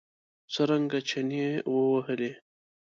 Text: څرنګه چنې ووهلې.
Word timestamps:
څرنګه 0.53 0.99
چنې 1.09 1.45
ووهلې. 1.73 2.31